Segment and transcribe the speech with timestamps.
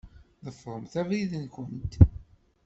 [0.45, 1.93] Ḍefṛemt abrid-nkent.